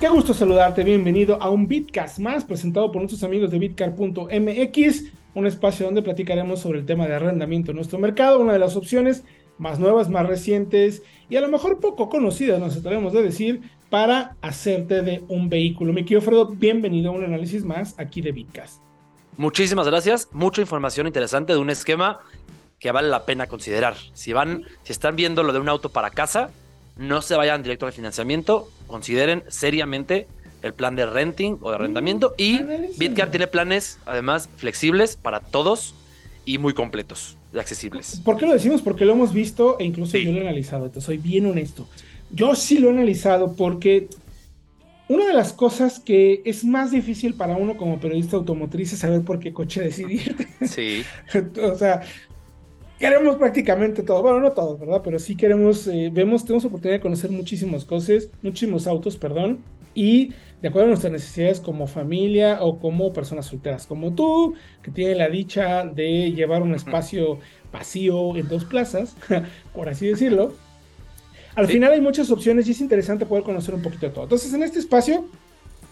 [0.00, 5.46] Qué gusto saludarte, bienvenido a un Bitcast más presentado por nuestros amigos de bitcar.mx, un
[5.46, 9.24] espacio donde platicaremos sobre el tema de arrendamiento en nuestro mercado, una de las opciones
[9.58, 13.60] más nuevas, más recientes y a lo mejor poco conocidas, nos estaremos de decir,
[13.90, 15.92] para hacerte de un vehículo.
[15.92, 18.80] Mi querido Fredo, bienvenido a un análisis más aquí de Bitcast.
[19.36, 22.20] Muchísimas gracias, mucha información interesante de un esquema
[22.78, 23.96] que vale la pena considerar.
[24.14, 26.48] Si van, si están viendo lo de un auto para casa,
[26.96, 30.26] no se vayan directo al financiamiento, consideren seriamente
[30.62, 32.60] el plan de renting o de mm, arrendamiento y
[32.98, 35.94] Bitcar tiene planes además flexibles para todos
[36.44, 38.20] y muy completos y accesibles.
[38.24, 38.82] ¿Por qué lo decimos?
[38.82, 41.88] Porque lo hemos visto e incluso yo lo he analizado, te soy bien honesto.
[42.30, 44.08] Yo sí lo he analizado porque
[45.08, 49.22] una de las cosas que es más difícil para uno como periodista automotriz es saber
[49.22, 50.36] por qué coche decidir.
[50.62, 51.02] Sí.
[51.62, 52.02] o sea,
[53.00, 55.00] queremos prácticamente todo, bueno, no todo, ¿verdad?
[55.02, 59.60] Pero sí queremos, eh, vemos, tenemos oportunidad de conocer muchísimas cosas, muchísimos autos, perdón,
[59.94, 64.90] y de acuerdo a nuestras necesidades como familia o como personas solteras, como tú, que
[64.90, 67.38] tiene la dicha de llevar un espacio
[67.72, 69.16] vacío en dos plazas,
[69.74, 70.52] por así decirlo.
[71.54, 74.24] Al final hay muchas opciones y es interesante poder conocer un poquito de todo.
[74.24, 75.24] Entonces, en este espacio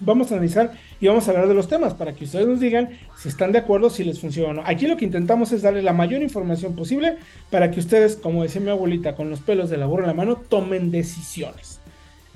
[0.01, 2.91] vamos a analizar y vamos a hablar de los temas para que ustedes nos digan
[3.17, 4.63] si están de acuerdo, si les funciona o no.
[4.65, 7.17] Aquí lo que intentamos es darle la mayor información posible
[7.51, 10.15] para que ustedes, como decía mi abuelita, con los pelos de la burra en la
[10.15, 11.81] mano, tomen decisiones.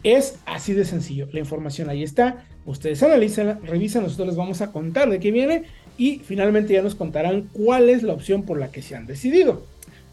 [0.05, 1.29] Es así de sencillo.
[1.33, 2.45] La información ahí está.
[2.65, 5.65] Ustedes analizan, revisan, nosotros les vamos a contar de qué viene
[5.99, 9.65] y finalmente ya nos contarán cuál es la opción por la que se han decidido.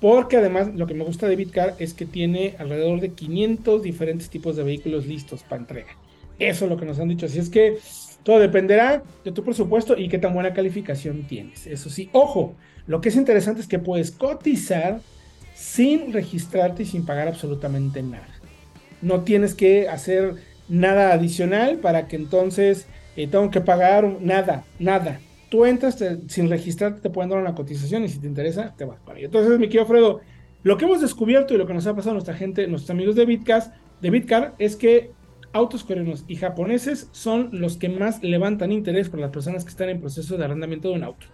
[0.01, 4.29] Porque además lo que me gusta de Bitcar es que tiene alrededor de 500 diferentes
[4.29, 5.89] tipos de vehículos listos para entrega.
[6.39, 7.25] Eso es lo que nos han dicho.
[7.25, 7.77] Así es que
[8.23, 11.67] todo dependerá de tu presupuesto y qué tan buena calificación tienes.
[11.67, 12.55] Eso sí, ojo,
[12.87, 15.01] lo que es interesante es que puedes cotizar
[15.53, 18.27] sin registrarte y sin pagar absolutamente nada.
[19.01, 20.35] No tienes que hacer
[20.67, 25.19] nada adicional para que entonces eh, tengo que pagar nada, nada.
[25.49, 25.97] Tú entras
[26.27, 29.27] sin registrarte, te pueden dar una cotización y si te interesa, te vas para ello.
[29.27, 30.21] Entonces, mi querido Fredo,
[30.61, 33.15] lo que hemos descubierto y lo que nos ha pasado a nuestra gente, nuestros amigos
[33.15, 35.11] de Bitcast, de Bitcar, es que
[35.53, 39.89] autos coreanos y japoneses son los que más levantan interés por las personas que están
[39.89, 41.27] en proceso de arrendamiento de un auto.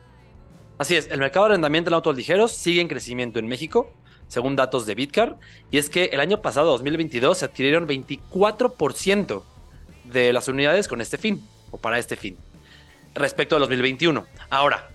[0.77, 3.93] Así es, el mercado de arrendamiento de autos ligeros sigue en crecimiento en México,
[4.27, 5.37] según datos de Bitcar,
[5.71, 9.43] y es que el año pasado, 2022, se adquirieron 24%
[10.05, 12.37] de las unidades con este fin, o para este fin,
[13.13, 14.25] respecto a 2021.
[14.49, 14.89] Ahora,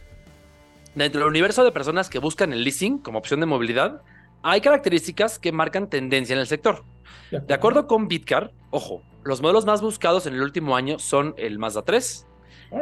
[0.94, 4.02] dentro del universo de personas que buscan el leasing como opción de movilidad,
[4.42, 6.84] hay características que marcan tendencia en el sector.
[7.30, 11.58] De acuerdo con Bitcar, ojo, los modelos más buscados en el último año son el
[11.58, 12.26] Mazda 3,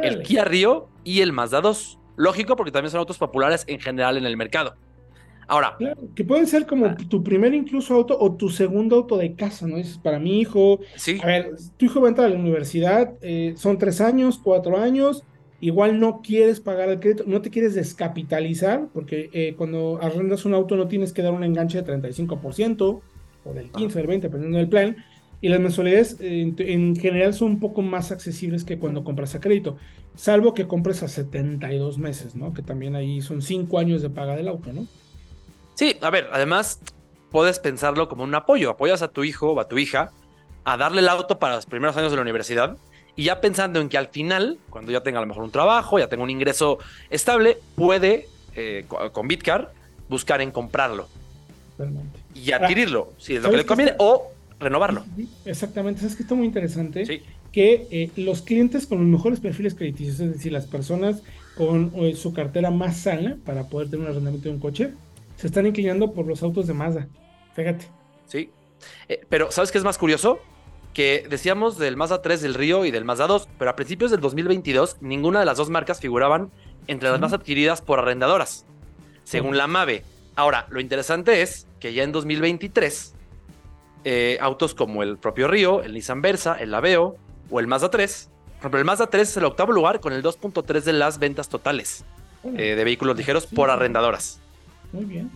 [0.02, 1.98] el Kia Rio y el Mazda 2.
[2.16, 4.74] Lógico, porque también son autos populares en general en el mercado.
[5.50, 5.76] Ahora.
[6.14, 6.96] que pueden ser como ah.
[7.08, 9.76] tu primer incluso auto o tu segundo auto de casa, ¿no?
[9.76, 10.78] Dices, para mi hijo.
[10.96, 11.18] Sí.
[11.22, 14.76] A ver, tu hijo va a entrar a la universidad, eh, son tres años, cuatro
[14.76, 15.24] años,
[15.60, 20.54] igual no quieres pagar el crédito, no te quieres descapitalizar, porque eh, cuando arrendas un
[20.54, 23.00] auto no tienes que dar un enganche de 35%
[23.44, 24.96] o del 15 o del 20, dependiendo del plan.
[25.40, 29.76] Y las mensualidades en, general son un poco más accesibles que cuando compras a crédito,
[30.16, 32.52] salvo que compres a 72 meses, ¿no?
[32.52, 34.86] Que también ahí son 5 años de paga del auto, ¿no?
[35.74, 36.80] Sí, a ver, además
[37.30, 38.70] puedes pensarlo como un apoyo.
[38.70, 40.10] Apoyas a tu hijo o a tu hija
[40.64, 42.76] a darle el auto para los primeros años de la universidad
[43.18, 45.98] y ya pensando en que al final, cuando ya tenga a lo mejor un trabajo,
[45.98, 46.78] ya tenga un ingreso
[47.10, 49.72] estable, puede eh, con Bitcar
[50.08, 51.08] buscar en comprarlo
[52.32, 54.30] y adquirirlo, si es lo que le conviene, o
[54.60, 55.04] renovarlo.
[55.44, 60.20] Exactamente, es que está muy interesante que eh, los clientes con los mejores perfiles crediticios,
[60.20, 61.20] es decir, las personas
[61.56, 64.92] con eh, su cartera más sana para poder tener un arrendamiento de un coche,
[65.34, 67.08] se están inclinando por los autos de Mazda.
[67.56, 67.86] Fíjate.
[68.28, 68.50] Sí.
[69.08, 70.38] Eh, pero, ¿sabes qué es más curioso?
[70.94, 74.20] Que decíamos del Mazda 3 del Río y del Mazda 2, pero a principios del
[74.20, 76.50] 2022 ninguna de las dos marcas figuraban
[76.86, 78.66] entre las más adquiridas por arrendadoras,
[79.24, 80.02] según la MAVE.
[80.34, 83.14] Ahora, lo interesante es que ya en 2023
[84.04, 87.16] eh, autos como el propio Río, el Nissan Versa, el Aveo
[87.50, 88.30] o el Mazda 3.
[88.30, 91.48] Por ejemplo, el Mazda 3 es el octavo lugar con el 2.3 de las ventas
[91.48, 92.04] totales
[92.44, 94.40] eh, de vehículos ligeros por arrendadoras.
[94.92, 95.30] Muy bien.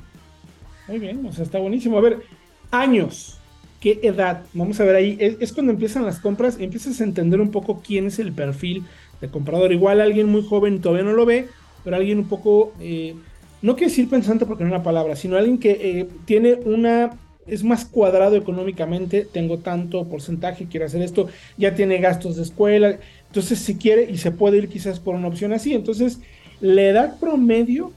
[0.88, 1.98] Muy bien, o sea, está buenísimo.
[1.98, 2.22] A ver,
[2.70, 3.38] años.
[3.82, 4.44] ¿Qué edad?
[4.52, 5.16] Vamos a ver ahí.
[5.18, 8.84] Es, cuando empiezan las compras, empiezas a entender un poco quién es el perfil
[9.20, 9.72] de comprador.
[9.72, 11.48] Igual alguien muy joven todavía no lo ve,
[11.82, 13.16] pero alguien un poco, eh,
[13.60, 17.18] no quiero decir pensante porque no es una palabra, sino alguien que eh, tiene una,
[17.44, 21.26] es más cuadrado económicamente, tengo tanto porcentaje, quiero hacer esto,
[21.58, 25.26] ya tiene gastos de escuela, entonces si quiere y se puede ir quizás por una
[25.26, 26.20] opción así, entonces
[26.60, 27.90] la edad promedio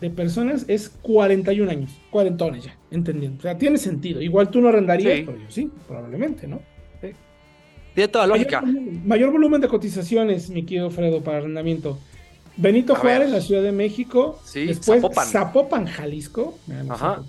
[0.00, 3.38] de personas es 41 años, cuarentones ya, entendiendo.
[3.38, 4.20] O sea, tiene sentido.
[4.20, 6.60] Igual tú no arrendarías, pero yo sí, probablemente, ¿no?
[7.94, 8.60] Tiene toda la lógica.
[8.60, 11.98] Mayor, volumen de cotizaciones, mi querido Fredo, para arrendamiento.
[12.56, 14.40] Benito Juárez, la Ciudad de México.
[14.44, 16.58] Sí, después Zapopan, Zapopan Jalisco.
[16.88, 17.22] Ajá.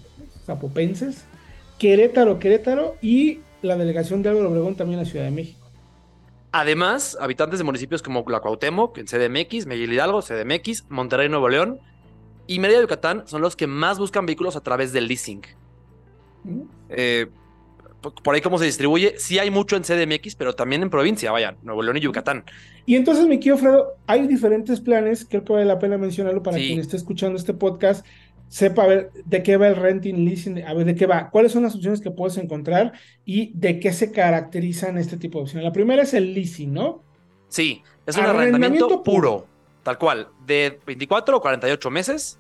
[0.46, 1.26] Zapopenses.
[1.78, 2.96] Querétaro, Querétaro.
[3.02, 5.60] Y la delegación de Álvaro Obregón también la Ciudad de México.
[6.52, 11.80] Además, habitantes de municipios como la Cuauhtémoc, en CDMX, Miguel Hidalgo, CDMX, Monterrey, Nuevo León,
[12.48, 15.42] y Mérida Yucatán son los que más buscan vehículos a través del leasing.
[16.44, 16.62] Mm.
[16.90, 17.28] Eh,
[18.24, 21.56] por ahí cómo se distribuye, sí hay mucho en CDMX, pero también en provincia, vaya,
[21.64, 22.44] Nuevo León y Yucatán.
[22.86, 26.58] Y entonces, mi querido Fredo, hay diferentes planes, creo que vale la pena mencionarlo para
[26.58, 28.06] quien esté escuchando este podcast,
[28.48, 31.52] sepa a ver de qué va el renting, leasing, a ver de qué va, cuáles
[31.52, 32.94] son las opciones que puedes encontrar
[33.26, 35.66] y de qué se caracterizan este tipo de opciones.
[35.66, 37.02] La primera es el leasing, ¿no?
[37.48, 39.48] Sí, es un arrendamiento, puro
[39.86, 42.40] tal cual, de 24 o 48 meses.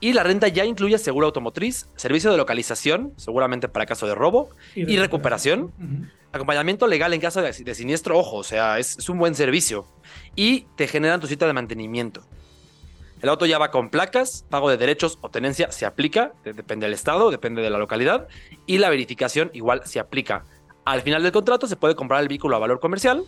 [0.00, 4.50] Y la renta ya incluye seguro automotriz, servicio de localización, seguramente para caso de robo,
[4.74, 5.72] y, recuperación,
[6.32, 9.86] acompañamiento legal en caso de, siniestro, ojo, o sea, es, un buen servicio.
[10.34, 12.22] Y te generan tu cita de mantenimiento.
[13.22, 16.94] El auto ya va con placas, pago de derechos o tenencia se aplica, depende del
[16.94, 18.26] estado, depende de la localidad,
[18.66, 20.44] y la verificación igual se aplica.
[20.86, 23.22] Al final del contrato se puede comprar el vehículo a valor comercial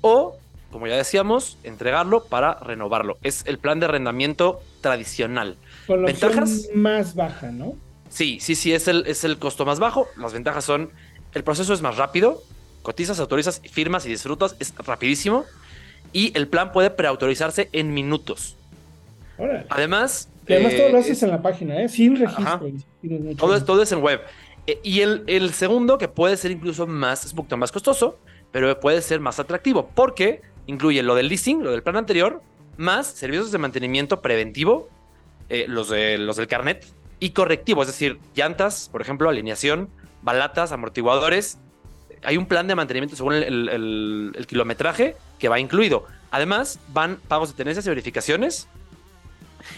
[0.00, 0.38] o
[0.72, 3.18] como ya decíamos, entregarlo para renovarlo.
[3.22, 5.56] Es el plan de arrendamiento tradicional.
[5.86, 7.76] Con la ventajas más baja, ¿no?
[8.08, 10.08] Sí, sí, sí, es el, es el costo más bajo.
[10.16, 10.90] Las ventajas son,
[11.34, 12.42] el proceso es más rápido,
[12.82, 15.44] cotizas, autorizas, firmas y disfrutas, es rapidísimo.
[16.12, 18.56] Y el plan puede preautorizarse en minutos.
[19.70, 20.28] Además...
[20.46, 21.88] además todo lo eh, haces en la página, ¿eh?
[21.88, 22.70] Sin registro.
[23.36, 24.20] Todo es, todo es en web.
[24.66, 28.18] Eh, y el, el segundo, que puede ser incluso más, es un poquito más costoso,
[28.52, 32.42] pero puede ser más atractivo, porque incluye lo del leasing, lo del plan anterior,
[32.76, 34.88] más servicios de mantenimiento preventivo,
[35.48, 36.86] eh, los, de, los del carnet,
[37.20, 39.88] y correctivo, es decir, llantas, por ejemplo, alineación,
[40.22, 41.58] balatas, amortiguadores.
[42.24, 46.04] Hay un plan de mantenimiento según el, kilometraje que va incluido.
[46.30, 48.68] Además, van pagos de tenencias y verificaciones.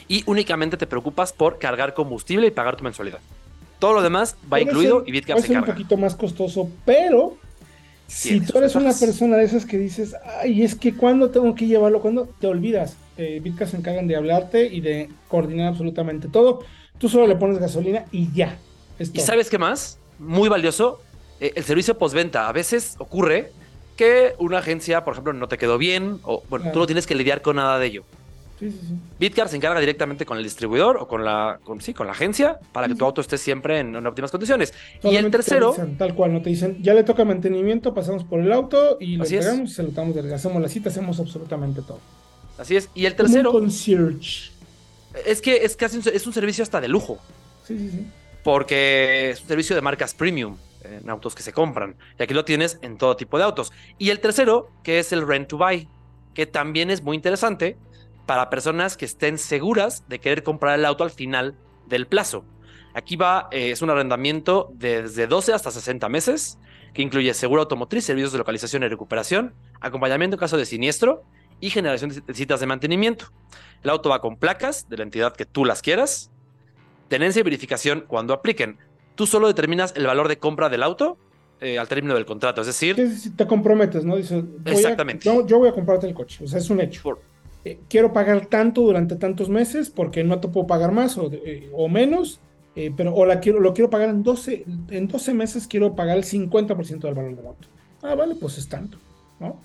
[0.09, 3.21] Y únicamente te preocupas por cargar combustible y pagar tu mensualidad.
[3.79, 5.61] Todo lo demás va incluido y Bitcap se carga.
[5.61, 7.37] un poquito más costoso, pero
[8.07, 11.67] si tú eres una persona de esas que dices, ay, es que cuando tengo que
[11.67, 16.61] llevarlo, cuando te olvidas, eh, se encargan de hablarte y de coordinar absolutamente todo.
[16.99, 18.59] Tú solo le pones gasolina y ya.
[18.99, 19.99] ¿Y sabes qué más?
[20.19, 21.01] Muy valioso,
[21.41, 22.49] eh, el servicio postventa.
[22.49, 23.51] A veces ocurre
[23.97, 27.15] que una agencia, por ejemplo, no te quedó bien, o bueno, tú no tienes que
[27.15, 28.05] lidiar con nada de ello.
[29.19, 32.59] Bitcar se encarga directamente con el distribuidor o con la, con, sí, con la agencia
[32.73, 34.73] para que tu auto esté siempre en, óptimas condiciones.
[35.03, 35.75] y el tercero.
[35.99, 39.25] tal cual, no te dicen, ya le toca mantenimiento, pasamos por el auto y lo
[39.25, 42.01] entregamos, se lo damos, hacemos la cita, hacemos absolutamente todo.
[42.59, 42.89] Así es.
[42.95, 43.51] Y el tercero.
[43.51, 44.53] Con concierge.
[45.27, 47.19] Es que es casi un, es un servicio hasta de lujo.
[47.65, 48.07] Sí, sí, sí.
[48.43, 51.97] Porque es un servicio de marcas premium en autos que se compran.
[52.19, 53.73] Y aquí lo tienes en todo tipo de autos.
[53.99, 55.89] Y el tercero, que es el rent to buy,
[56.35, 57.77] que también es muy interesante
[58.27, 62.45] para personas que estén seguras de querer comprar el auto al final del plazo.
[62.95, 66.59] Aquí va, eh, es un arrendamiento desde 12 hasta 60 meses,
[66.93, 71.25] que incluye seguro automotriz, servicios de localización y recuperación, acompañamiento en caso de siniestro
[71.61, 73.27] y generación de citas de mantenimiento.
[73.83, 76.31] El auto va con placas de la entidad que tú las quieras,
[77.09, 78.79] tenencia y verificación cuando apliquen.
[79.17, 81.19] Tú solo determinas el valor de compra del auto
[81.61, 82.97] eh, al término del contrato, es decir...
[83.37, 84.17] te comprometes, ¿no?
[84.17, 85.25] Dices, exactamente.
[85.25, 87.19] yo, voy a comprarte el coche, o sea, es un hecho.
[87.65, 91.71] Eh, quiero pagar tanto durante tantos meses porque no te puedo pagar más o, eh,
[91.89, 92.39] menos,
[92.77, 96.19] eh, pero o la quiero, lo quiero pagar en 12, en 12 meses quiero pagar
[96.19, 97.69] el 50% del valor del auto.
[98.03, 98.99] Ah, vale, pues es tanto,
[99.41, 99.59] ¿no?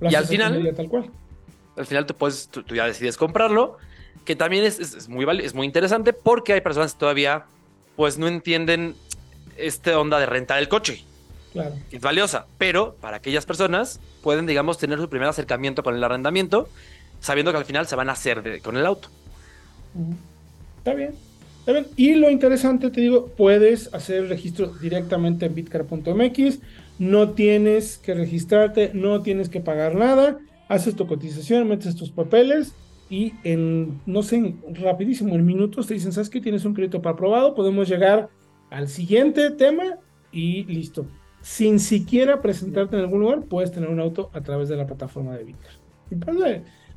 [0.00, 1.10] y al final, tal cual.
[1.76, 3.78] Al final tú, puedes, tú, ya decides comprarlo,
[4.24, 7.46] que también es, es, muy, es muy interesante porque hay personas que todavía
[7.96, 8.94] pues no entienden
[9.56, 11.04] esta onda de rentar el coche.
[11.52, 11.74] Claro.
[11.90, 16.68] Es valiosa, pero para aquellas personas pueden, digamos, tener su primer acercamiento con el arrendamiento
[17.20, 19.08] sabiendo que al final se van a hacer con el auto.
[20.78, 21.14] Está bien.
[21.96, 26.58] Y lo interesante, te digo, puedes hacer el registro directamente en bitcar.mx.
[26.98, 30.38] No tienes que registrarte, no tienes que pagar nada.
[30.68, 32.74] Haces tu cotización, metes tus papeles
[33.10, 36.40] y en, no sé, rapidísimo, en minutos te dicen, ¿sabes qué?
[36.40, 38.28] Tienes un crédito para aprobado, podemos llegar
[38.70, 39.98] al siguiente tema
[40.30, 41.06] y listo.
[41.42, 45.36] Sin siquiera presentarte en algún lugar, puedes tener un auto a través de la plataforma
[45.36, 45.72] de Bitcar.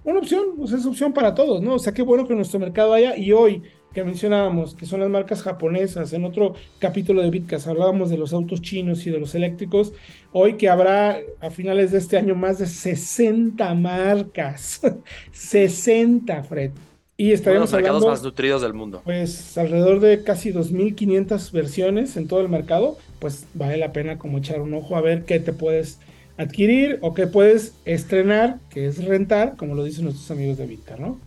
[0.04, 1.76] Una opción, pues es opción para todos, ¿no?
[1.76, 5.10] O sea, qué bueno que nuestro mercado haya y hoy que mencionábamos, que son las
[5.10, 9.36] marcas japonesas, en otro capítulo de Bitcast hablábamos de los autos chinos y de los
[9.36, 9.94] eléctricos,
[10.32, 14.82] hoy que habrá a finales de este año más de 60 marcas,
[15.32, 16.72] 60, Fred.
[17.16, 19.02] Y estaremos Uno de los mercados hablando, más nutridos del mundo.
[19.04, 24.40] pues alrededor de casi 2.500 versiones en todo el mercado, pues vale la pena como
[24.40, 26.00] echar un ojo a ver qué te puedes
[26.38, 31.00] adquirir o qué puedes estrenar, que es rentar, como lo dicen nuestros amigos de Bitcar,
[31.00, 31.20] ¿no?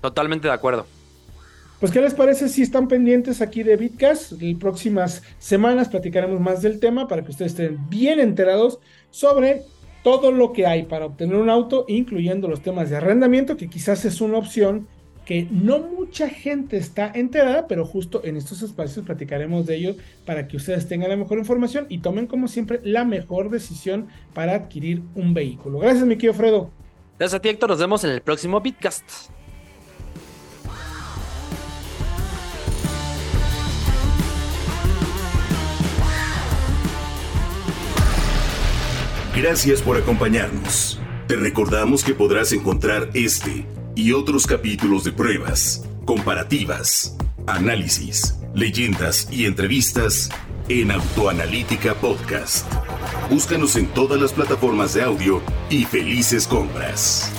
[0.00, 0.86] Totalmente de acuerdo.
[1.78, 4.32] Pues, ¿qué les parece si están pendientes aquí de Bitcast?
[4.42, 8.80] En próximas semanas platicaremos más del tema para que ustedes estén bien enterados
[9.10, 9.62] sobre
[10.02, 14.04] todo lo que hay para obtener un auto, incluyendo los temas de arrendamiento, que quizás
[14.04, 14.88] es una opción
[15.30, 19.94] que no mucha gente está enterada, pero justo en estos espacios platicaremos de ello
[20.26, 24.56] para que ustedes tengan la mejor información y tomen como siempre la mejor decisión para
[24.56, 25.78] adquirir un vehículo.
[25.78, 26.72] Gracias, mi querido Fredo.
[27.16, 27.70] Gracias a ti, Héctor.
[27.70, 29.30] Nos vemos en el próximo Bitcast.
[39.36, 40.98] Gracias por acompañarnos.
[41.28, 47.16] Te recordamos que podrás encontrar este y otros capítulos de pruebas, comparativas,
[47.46, 50.30] análisis, leyendas y entrevistas
[50.68, 52.66] en Autoanalítica Podcast.
[53.30, 57.32] Búscanos en todas las plataformas de audio y felices compras.